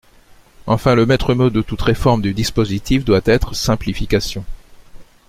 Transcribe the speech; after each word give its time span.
Enfin, 0.65 0.95
le 0.95 1.05
maître-mot 1.05 1.51
de 1.51 1.61
toute 1.61 1.83
réforme 1.83 2.23
du 2.23 2.33
dispositif 2.33 3.05
doit 3.05 3.21
être 3.25 3.55
«simplification». 3.55 4.43